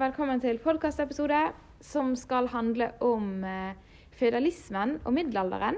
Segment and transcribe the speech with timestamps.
[0.00, 1.38] velkommen til podkastepisode
[1.84, 3.76] som skal handle om eh,
[4.16, 5.76] føydalismen og middelalderen.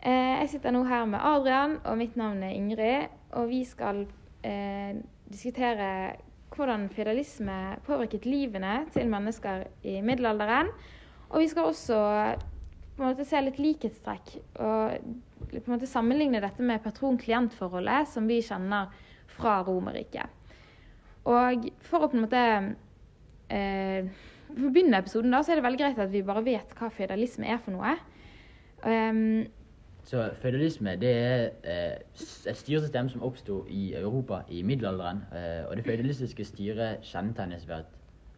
[0.00, 3.12] Eh, jeg sitter nå her med Adrian, og mitt navn er Ingrid.
[3.36, 4.06] Og vi skal
[4.40, 4.96] eh,
[5.28, 5.90] diskutere
[6.54, 10.72] hvordan føydalisme påvirket livene til mennesker i middelalderen.
[11.28, 12.00] Og vi skal også
[12.96, 14.32] måte se litt likhetstrekk
[14.64, 18.88] og måte sammenligne dette med patron-klient-forholdet som vi kjenner
[19.36, 20.32] fra Romerriket.
[21.28, 22.48] Og for å på en måte
[23.48, 24.08] eh,
[24.46, 26.90] For å begynne episoden, da, så er det veldig greit at vi bare vet hva
[26.94, 27.96] føydalisme er for noe.
[28.86, 29.46] Um,
[30.06, 31.96] Så føydalisme det er eh,
[32.46, 35.24] et styresystem som oppsto i Europa i middelalderen.
[35.34, 37.96] Eh, og det føydalistiske styret kjennetegnes ved at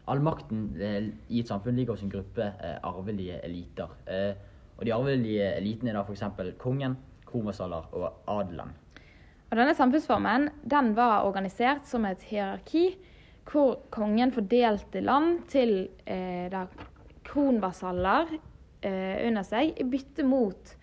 [0.09, 3.93] all makten eh, i et samfunn ligger hos en gruppe eh, arvelige eliter.
[4.09, 4.33] Eh,
[4.79, 6.25] og de arvelige elitene er da f.eks.
[6.59, 6.97] kongen,
[7.29, 8.73] krovasaller og adelen.
[9.51, 12.91] Og denne samfunnsformen den var organisert som et hierarki
[13.49, 16.67] hvor kongen fordelte land til eh, da,
[17.29, 18.35] kronvasaller
[18.85, 20.75] eh, under seg i bytte mot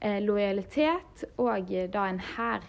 [0.00, 2.66] eh, lojalitet og eh, da en hær.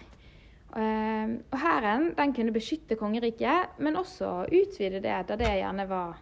[0.76, 6.18] Eh, og hæren kunne beskytte kongeriket, men også utvide det da det gjerne var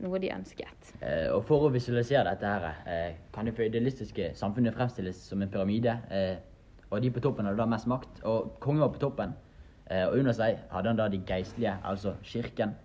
[0.00, 0.94] noe de ønsket.
[1.00, 5.98] Eh, og For å visualisere dette her, kan det idealistiske samfunnet fremstilles som en pyramide.
[6.90, 8.24] Og de på toppen hadde da mest makt.
[8.26, 9.36] Og kongen var på toppen.
[9.90, 12.76] Eh, og under seg hadde han da de geistlige, altså kirken.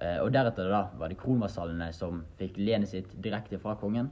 [0.00, 4.10] Eh, og deretter da var det kronvasallene som fikk lenet sitt direkte fra kongen.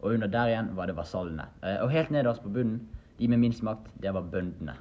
[0.00, 1.46] Og under der igjen var det vasallene.
[1.62, 2.82] Eh, og helt nederst på bunnen,
[3.18, 4.74] de med minst makt, det var bøndene.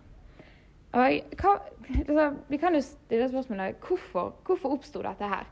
[0.93, 1.53] Og hva,
[1.89, 5.47] altså, vi kan jo stille spørsmålet hvorfor, hvorfor oppsto dette her?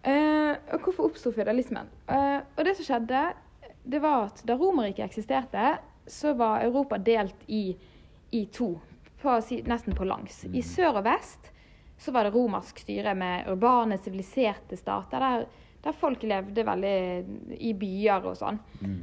[0.00, 1.90] Uh, og hvorfor oppsto føydalismen?
[2.08, 3.20] Uh, og det som skjedde,
[3.92, 5.76] det var at da Romerriket eksisterte,
[6.10, 7.76] så var Europa delt i,
[8.32, 8.72] i to,
[9.22, 9.36] på,
[9.68, 10.44] nesten på langs.
[10.52, 11.50] I sør og vest
[12.00, 15.44] så var det romersk styre med urbane, siviliserte stater, der,
[15.84, 16.96] der folk levde veldig
[17.60, 18.60] i byer og sånn.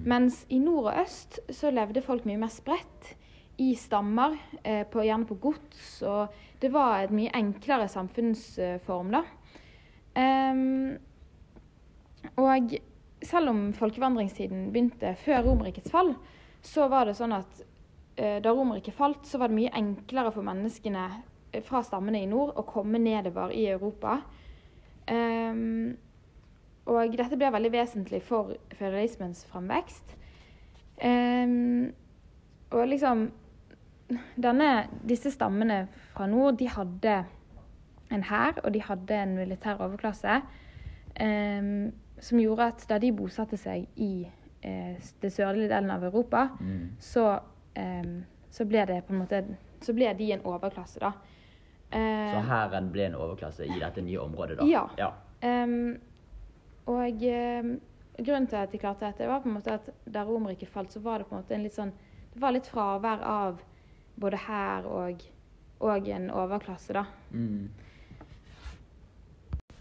[0.09, 3.13] Mens i nord og øst så levde folk mye mer spredt
[3.61, 9.23] i stammer, eh, på, gjerne på gods, og det var et mye enklere samfunnsform, da.
[10.17, 10.97] Um,
[12.41, 12.73] og
[13.25, 16.13] selv om folkevandringstiden begynte før Romerrikets fall,
[16.61, 17.61] så var det sånn at
[18.43, 21.05] da Romerriket falt, så var det mye enklere for menneskene
[21.53, 24.19] eh, fra stammene i nord å komme nedover i Europa.
[25.07, 25.95] Ehm,
[26.87, 30.15] og dette ble veldig vesentlig for føderalismens framvekst.
[31.03, 31.91] Ehm,
[32.71, 33.27] og liksom
[34.39, 37.17] denne, Disse stammene fra nord de hadde
[38.11, 40.37] en hær og de hadde en militær overklasse
[41.19, 41.91] ehm,
[42.23, 44.25] som gjorde at da de bosatte seg i
[44.63, 46.95] eh, det sørlige delen av Europa, Mm.
[46.99, 47.39] så,
[47.77, 48.17] ehm,
[48.51, 49.43] så ble det på en måte
[49.81, 51.11] Så ble de en overklasse, da.
[51.93, 54.65] Uh, Så hæren ble en overklasse i dette nye området, da?
[54.67, 54.87] Ja.
[54.97, 55.11] ja.
[55.45, 55.99] Um,
[56.89, 57.69] og um,
[58.17, 60.99] grunnen til at de klarte dette, var på en måte at da Romerriket falt, så
[60.99, 61.93] var det på en måte en litt sånn
[62.33, 63.61] Det var litt fravær av
[64.17, 65.21] både hær og,
[65.79, 67.05] og en overklasse, da.
[67.31, 67.69] Mm.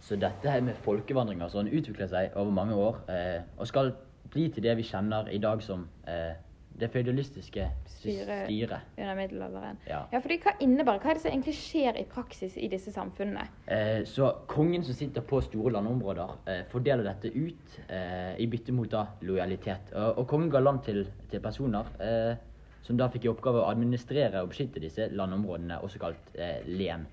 [0.06, 3.94] Så dette her med folkevandringer sånn utvikler seg over mange år, eh, og skal
[4.30, 6.36] bli til det vi kjenner i dag som eh,
[6.78, 8.44] det føydalistiske Styre.
[8.46, 8.80] styret.
[8.98, 9.78] Under middelalderen.
[9.88, 10.02] Ja.
[10.12, 13.46] Ja, fordi Hva innebærer, hva er det som egentlig skjer i praksis i disse samfunnene?
[13.68, 18.72] Eh, så kongen som sitter på store landområder, eh, fordeler dette ut eh, i bytte
[18.72, 19.92] mot da lojalitet.
[19.94, 22.36] Og, og kongen ga land til, til personer eh,
[22.82, 27.06] som da fikk i oppgave å administrere og beskytte disse landområdene, også kalt eh, len.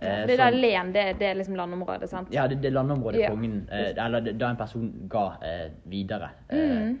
[0.00, 2.32] Eh, det er som- len, det, det er liksom landområdet, sant?
[2.32, 3.28] Ja, det, det landområdet Ja.
[3.30, 5.36] kongen Eller da en person ga
[5.84, 6.30] videre.
[6.50, 6.98] Mm.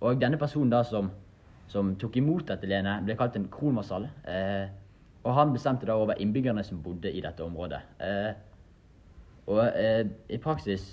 [0.00, 1.10] Og denne personen da som,
[1.68, 4.08] som tok imot dette lenet, ble kalt en kronmarsall.
[4.28, 4.68] Eh,
[5.26, 7.80] og han bestemte da over innbyggerne som bodde i dette området.
[8.00, 8.30] Eh,
[9.48, 10.84] og eh, i praksis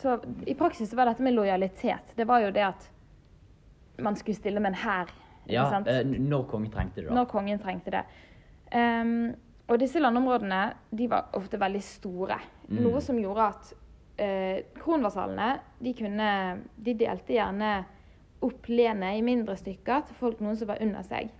[0.00, 2.88] Så i praksis var dette med lojalitet, det var jo det at
[4.00, 5.10] man skulle stille med en hær.
[5.50, 7.14] Ja, eh, når kongen trengte det, da.
[7.14, 8.04] når kongen trengte det.
[8.70, 9.32] Um,
[9.70, 10.60] og disse landområdene
[10.96, 12.38] de var ofte veldig store.
[12.68, 12.80] Mm.
[12.86, 13.72] Noe som gjorde at
[14.22, 15.48] uh, kronvasalene
[15.82, 16.30] de, kunne,
[16.78, 17.72] de delte gjerne
[18.40, 21.30] opp lenet i mindre stykker til folk noen som var under seg.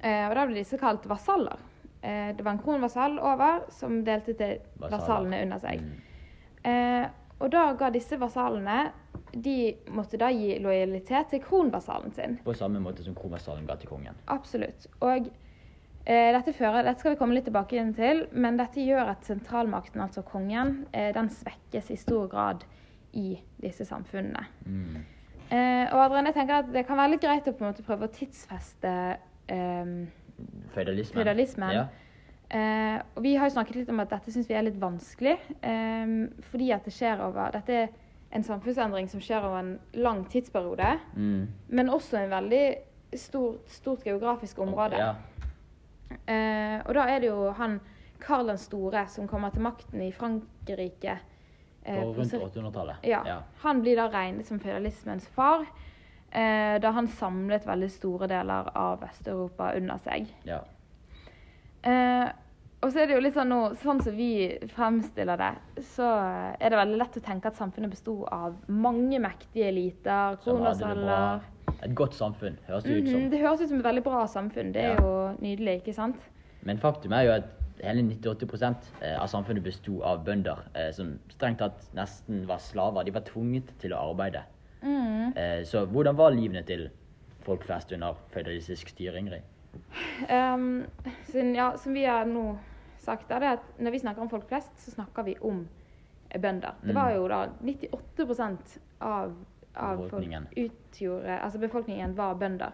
[0.00, 1.62] Eh, og da ble disse kalt vasaller.
[2.02, 4.98] Eh, det var en kronvasall over som delte til Vasaller.
[4.98, 5.82] vasallene under seg.
[5.82, 6.02] Mm.
[6.70, 8.92] Eh, og da ga disse vasallene
[9.36, 12.38] De måtte da gi lojalitet til kronvasallen sin.
[12.44, 14.16] På samme måte som kronvasallen ga til kongen.
[14.32, 14.86] Absolutt.
[15.04, 15.26] Og
[16.06, 19.28] eh, dette, fører, dette skal vi komme litt tilbake inn til, men dette gjør at
[19.28, 22.64] sentralmakten, altså kongen, eh, den svekkes i stor grad
[23.12, 24.46] i disse samfunnene.
[24.64, 25.04] Mm.
[25.50, 27.84] Eh, og Adrian, jeg tenker at det kan være litt greit å på en måte
[27.86, 28.94] prøve å tidsfeste
[29.48, 29.92] eh,
[30.74, 31.14] Føydalismen.
[31.20, 31.72] føydalismen.
[31.76, 31.84] Ja.
[32.50, 35.36] Eh, og vi har jo snakket litt om at dette syns vi er litt vanskelig,
[35.62, 36.16] eh,
[36.50, 37.88] fordi at det skjer over Dette er
[38.36, 41.46] en samfunnsendring som skjer over en lang tidsperiode, Mm.
[41.68, 42.76] men også en veldig
[43.14, 44.98] stort, stort geografisk område.
[44.98, 45.14] Ja.
[46.26, 47.80] Eh, og da er det jo han
[48.20, 51.18] Karl den store som kommer til makten i Frankrike.
[51.86, 52.96] Eh, På på rundt 800-tallet.
[53.06, 53.22] ja.
[53.26, 53.38] Ja.
[53.62, 55.66] Han blir da regnet som føydalismens far,
[56.32, 60.26] eh, da han samlet veldig store deler av Vest-Europa under seg.
[60.44, 60.60] ja.
[61.86, 62.28] Eh,
[62.84, 66.06] og så er det jo litt sånn nå, sånn som vi fremstiller det, så
[66.60, 71.40] er det veldig lett å tenke at samfunnet besto av mange mektige eliter, bra.
[71.82, 73.20] Et godt samfunn, høres det ut som.
[73.20, 74.72] Mhm, Det høres ut som et veldig bra samfunn.
[74.72, 74.96] Det er Ja.
[75.00, 76.16] jo nydelig, ikke sant?
[76.62, 77.44] Men faktum er jo at
[77.84, 83.04] hele 98 eh, av samfunnet besto av bønder eh, som strengt tatt nesten var slaver.
[83.04, 84.42] De var tvunget til å arbeide.
[84.82, 85.32] Mm.
[85.36, 86.88] Eh, Så hvordan var livene til
[87.46, 89.42] folk flest under føydalistisk styre, Ingrid?
[90.30, 90.86] Um,
[91.28, 92.56] sin, ja, som vi har nå
[92.98, 95.66] sagt, er det at når vi snakker om folk flest, så snakker vi om
[96.40, 96.74] bønder.
[96.82, 97.16] Det var Mm.
[97.16, 99.34] jo da 98 av,
[99.76, 100.46] av Befolkningen.
[100.46, 102.72] folk utgjorde Altså befolkningen var bønder.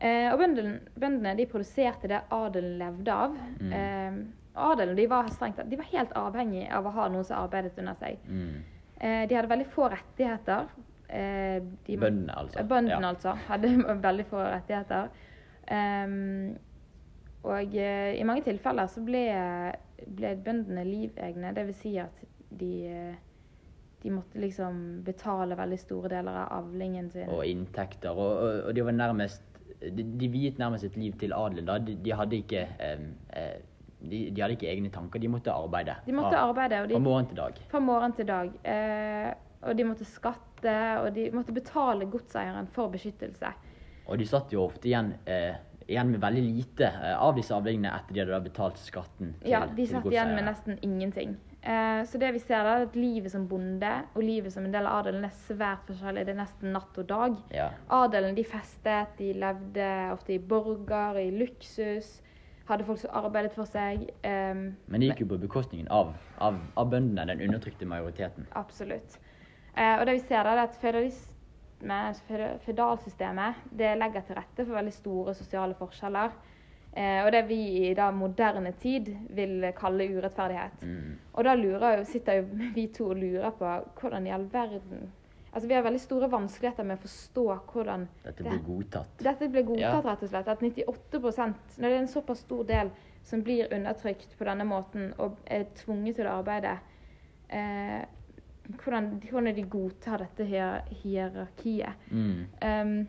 [0.00, 3.34] Eh, og bøndene, de produserte det adelen levde av.
[3.60, 3.72] Mm.
[3.76, 4.14] Eh,
[4.60, 7.98] adelen de var strengt de var helt avhengig av å ha noen som arbeidet under
[8.00, 8.16] seg.
[8.26, 8.62] Mm.
[9.00, 10.70] Eh, de hadde veldig få rettigheter.
[11.10, 12.58] Eh, de, Bøndene, altså.
[12.62, 13.12] Eh, Bøndene, Ja.
[13.12, 13.36] altså.
[13.48, 13.74] Hadde
[14.08, 15.10] veldig få rettigheter.
[15.70, 16.56] Ehm,
[17.44, 19.24] og eh, i mange tilfeller så ble,
[20.06, 21.52] ble bøndene livegne.
[21.56, 22.72] Det vil si at de,
[24.02, 27.28] de måtte liksom betale veldig store deler av avlingen sin.
[27.28, 28.10] Og inntekter.
[28.16, 29.49] Og, og, og de var nærmest
[29.80, 31.66] De, de viet nærmest sitt liv til adelen.
[31.66, 31.78] da.
[31.80, 33.60] De, de hadde ikke eh,
[34.00, 35.20] de, de hadde ikke egne tanker.
[35.20, 35.96] De måtte arbeide.
[36.06, 37.62] De måtte fra, arbeide, fra morgen til dag.
[37.70, 38.52] fra morgen til dag.
[38.64, 43.52] Eh, og de måtte skatte, og de måtte betale godseieren for beskyttelse.
[44.08, 47.92] Og de satt jo ofte igjen, eh, igjen med veldig lite eh, av disse avlingene
[47.92, 51.36] etter de hadde betalt skatten til, Ja, de satt igjen med nesten ingenting.
[51.62, 54.72] Eh, så det vi ser da, er at livet som bonde og livet som en
[54.72, 56.24] del av adelen er svært forskjellig.
[56.24, 57.36] Det er nesten natt og dag.
[57.52, 57.68] Ja.
[58.00, 62.22] Adelen de festet, de levde ofte i borger, i luksus.
[62.70, 64.06] Hadde folk som arbeidet for seg.
[64.22, 68.46] Um, Men det gikk jo på bekostningen av, av, av bøndene, den undertrykte majoriteten.
[68.54, 69.18] absolutt.
[69.76, 70.76] Eh, og det vi ser da, er at
[72.64, 76.30] føydalsystemet, det legger til rette for veldig store sosiale forskjeller.
[76.96, 80.82] Eh, og det vi i da moderne tid vil kalle urettferdighet.
[80.82, 81.12] Mm.
[81.32, 82.46] Og da lurer jo, sitter jo
[82.76, 85.10] vi to og lurer på hvordan i all verden
[85.52, 89.16] Altså Vi har veldig store vanskeligheter med å forstå hvordan Dette blir godtatt.
[89.18, 90.10] dette blir godtatt, Ja.
[90.12, 90.48] rett og slett.
[90.48, 92.90] At 98% når det er en såpass stor del
[93.26, 96.76] som blir undertrykt på denne måten og er tvunget til å arbeide
[97.50, 98.04] eh,
[98.78, 101.98] hvordan, hvordan de godtar dette hier hierarkiet.
[102.10, 102.46] Mm.
[102.62, 103.08] Um,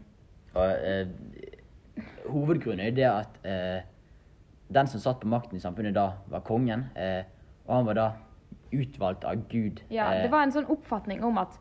[0.56, 1.08] Og, eh,
[2.30, 3.82] hovedgrunnen er det at eh,
[4.74, 6.86] den som satt på makten i samfunnet da, var kongen.
[6.96, 7.24] Eh,
[7.68, 8.08] og han var da
[8.72, 9.82] utvalgt av Gud.
[9.92, 11.58] ja, eh, det var en sånn oppfatning om at,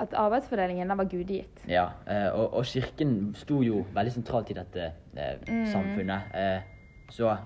[0.00, 1.60] at arbeidsfordelingen var gudegitt.
[1.68, 5.66] Ja, eh, og, og kirken sto jo veldig sentralt i dette eh, Mm.
[5.72, 6.34] samfunnet.
[6.34, 6.60] Eh,
[7.12, 7.36] så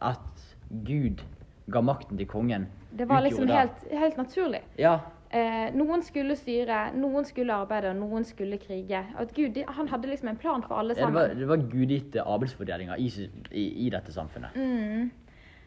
[0.00, 0.42] at
[0.84, 1.22] Gud
[1.70, 2.66] ga makten til kongen
[2.96, 4.60] Det var liksom helt, helt naturlig.
[4.78, 4.98] Ja,
[5.34, 9.00] Eh, noen skulle styre, noen skulle arbeide, og noen skulle krige.
[9.18, 11.16] At Gud han hadde liksom en plan for alle det sammen.
[11.18, 13.08] var, det var gudgitte arbeidsfordelinga i,
[13.50, 14.54] i, i dette samfunnet.
[14.54, 15.10] Mm.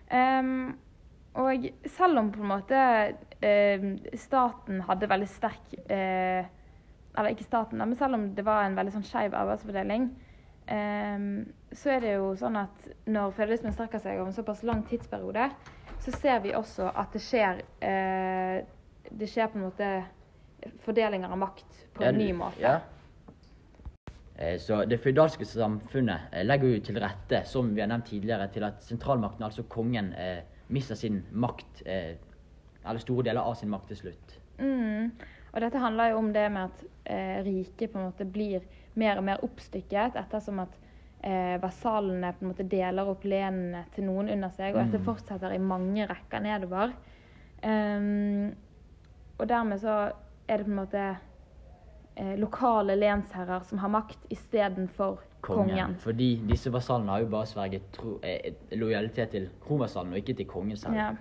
[0.09, 0.77] Um,
[1.39, 2.77] og selv om på en måte
[3.45, 3.83] eh,
[4.17, 6.47] staten hadde veldig sterk eh,
[7.13, 10.09] Eller ikke staten, men selv om det var en veldig sånn skeiv arbeidsfordeling,
[10.69, 15.47] så er det jo sånn at når fødelismen strekker seg over en såpass lang tidsperiode,
[15.99, 18.59] så ser vi også at det skjer eh,
[19.11, 19.89] Det skjer på en måte
[20.83, 22.61] fordelinger av makt på en ny måte.
[22.61, 22.79] Ja.
[24.35, 28.47] Eh, Så det føydalske samfunnet eh, legger jo til rette, som vi har nevnt tidligere,
[28.53, 33.87] til at sentralmakten, altså kongen, eh, mister sin makt, eller store deler av sin makt
[33.87, 34.35] til slutt.
[34.59, 35.11] Mm.
[35.53, 38.61] Og dette handler jo om det med at eh, riket på en måte blir
[38.95, 40.75] mer og mer oppstykket ettersom at
[41.23, 45.05] eh, vasallene på en måte deler opp lenene til noen under seg, og dette Mm.
[45.05, 46.93] fortsetter i mange rekker nedover.
[47.63, 48.53] Ehm,
[49.39, 50.12] og dermed så
[50.48, 51.03] er det på en måte
[52.15, 55.69] eh, lokale lensherrer som har makt istedenfor kongen.
[55.69, 55.96] kongen.
[56.03, 60.46] Fordi disse vasallene har jo bare sverget tro, eh, lojalitet til kronvasallen, og ikke til
[60.46, 60.96] kongen selv.
[60.96, 61.12] Ja,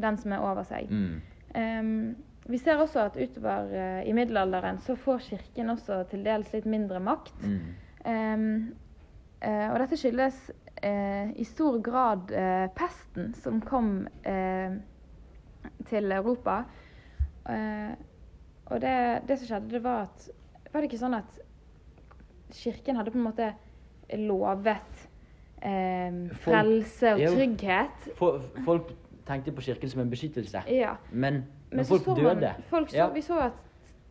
[0.00, 0.90] den som er over seg.
[0.90, 1.20] Mm.
[1.54, 6.50] Um, vi ser også at utover uh, i middelalderen så får kirken også til dels
[6.52, 7.46] litt mindre makt.
[7.46, 7.60] Mm.
[8.04, 8.74] Um,
[9.46, 10.50] uh, og dette skyldes
[10.82, 12.34] uh, i stor grad
[12.74, 14.08] pesten som kom
[15.88, 16.64] til Europa.
[17.50, 17.94] Eh,
[18.72, 18.94] og det,
[19.28, 20.30] det som skjedde, det var at
[20.72, 21.40] Var det ikke sånn at
[22.54, 23.50] kirken hadde på en måte
[24.18, 25.04] lovet
[25.62, 28.08] eh, frelse og trygghet.
[28.18, 28.90] For, folk
[29.26, 30.64] tenkte på kirken som en beskyttelse.
[30.70, 30.96] Ja.
[31.10, 33.06] Men når Men folk døde man, folk så, ja.
[33.14, 33.62] Vi så at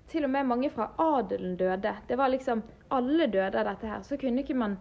[0.07, 1.95] til og med mange fra adelen døde.
[2.09, 4.01] Det var liksom Alle døde av dette her.
[4.05, 4.77] Så kunne ikke man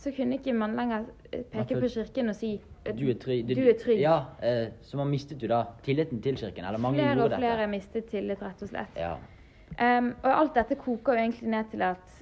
[0.00, 3.50] så kunne ikke man lenger eh, peke på kirken og si eh, Du er trygg.
[3.52, 4.00] Du er trygg.
[4.00, 6.64] Ja, eh, så man mistet jo da tilliten til kirken.
[6.64, 7.70] Eller mange flere og flere dette.
[7.74, 8.96] mistet tillit, rett og slett.
[8.96, 9.18] Ja.
[9.76, 12.16] Um, og alt dette koker jo egentlig ned til at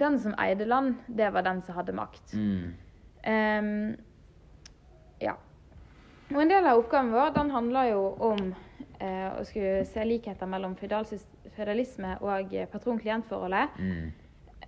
[0.00, 2.32] den som eide land, det var den som hadde makt.
[2.34, 2.72] Mm.
[3.28, 3.94] Um,
[5.20, 5.36] ja.
[6.32, 8.00] Og en del av oppgaven vår den handler jo
[8.32, 13.78] om uh, å skulle se likheter mellom føydalisme og patron-klient-forholdet.
[13.78, 14.10] Mm.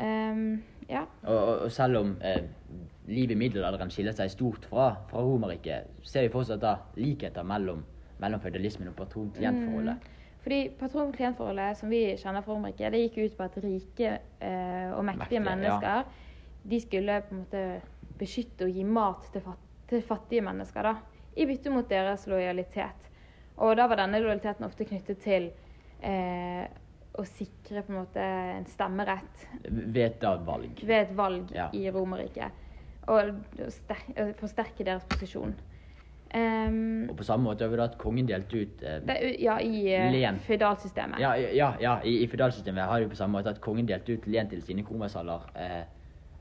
[0.01, 1.05] Em, ja.
[1.23, 2.43] Og, og, og selv om eh,
[3.09, 7.85] livet i middelalderen skiller seg stort fra, fra Romerriket, ser vi fortsatt da likheter mellom,
[8.23, 10.11] mellom feudalismen og patron-klient-forholdet.
[10.45, 14.13] Fordi patron-klient-forholdet som vi kjenner fra Romerriket, det gikk ut på at rike
[14.45, 15.49] eh, og mektige Mektige, ja.
[15.51, 16.23] mennesker
[16.65, 17.65] de skulle på en måte
[18.19, 20.83] beskytte og gi mat til, fat til fattige mennesker.
[20.83, 20.95] da,
[21.37, 23.11] I bytte mot deres lojalitet.
[23.57, 25.51] Og da var denne lojaliteten ofte knyttet til
[26.01, 26.65] eh,
[27.19, 28.23] å sikre på en måte
[28.59, 30.81] en stemmerett Ved et valg.
[30.83, 31.69] ved et valg Ja.
[31.73, 32.51] i Romerriket.
[33.07, 33.35] Og
[34.41, 35.55] forsterke deres posisjon.
[36.35, 39.59] Um, Og på samme måte har vi da at kongen delte ut eh, det, ja,
[39.63, 40.41] i eh, Len.
[40.43, 41.21] føydalsystemet.
[41.23, 44.27] Ja, ja, ja i, i feudalsystemet har vi på samme måte at kongen delte ut
[44.27, 45.85] len til sine kromasaler eh,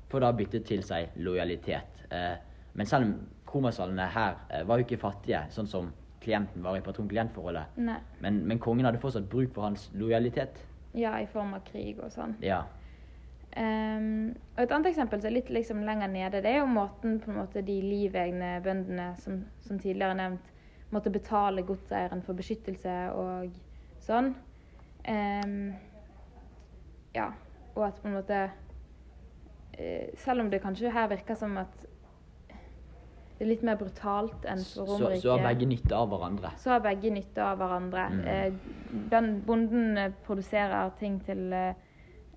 [0.09, 2.07] for da å bytte til seg lojalitet.
[2.09, 2.33] Eh,
[2.73, 3.13] men selv om
[3.45, 5.91] kromasallene her eh, var jo ikke fattige, sånn som
[6.23, 7.75] klienten var i patron-klient-forholdet,
[8.23, 10.61] men, men kongen hadde fortsatt bruk for hans lojalitet.
[10.93, 12.37] Ja, i form av krig og sånn.
[12.45, 12.63] Ja.
[13.53, 17.19] Um, og et annet eksempel som er litt liksom lenger nede, det er jo måten
[17.21, 20.49] på en måte de livegne bøndene, som, som tidligere nevnt,
[20.93, 23.53] måtte betale godseieren for beskyttelse og
[24.01, 24.33] sånn.
[25.05, 25.73] Um,
[27.13, 27.29] ja,
[27.75, 28.37] og at på en måte
[29.75, 31.85] eh, Selv om det kanskje her virker som at
[33.37, 36.51] det er litt mer brutalt enn for Så, så har begge nytte av hverandre.
[36.61, 38.03] så har begge nytte av hverandre.
[38.13, 38.27] Mm.
[38.27, 38.53] Eh,
[39.11, 41.73] den bonden eh, produserer ting til eh,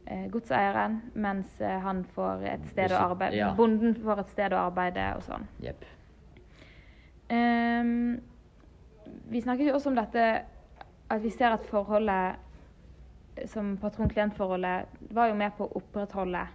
[0.07, 3.37] eh, godseieren, mens han får et sted å arbeide.
[3.37, 3.53] ja.
[3.55, 5.47] Bonden får et sted å arbeide og sånn.
[5.63, 5.85] Yep.
[7.27, 8.21] Um,
[9.27, 10.27] vi snakket jo også om dette
[11.11, 12.43] at vi ser at forholdet
[13.51, 16.47] som patron-klient-forholdet var jo med på å opprettholde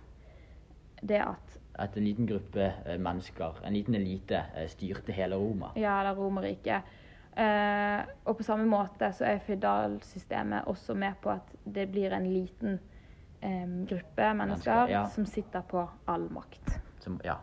[1.02, 5.72] det at At en liten gruppe eh, mennesker, en liten elite, eh, styrte hele Roma.
[5.75, 6.98] Ja, eller Romerriket.
[7.32, 12.28] Eh, og på samme måte så er føydalsystemet også med på at det blir en
[12.28, 12.80] liten
[13.40, 15.06] eh, gruppe mennesker Mennesker, ja.
[15.10, 16.75] som sitter på all makt.
[17.00, 17.38] Som, ja,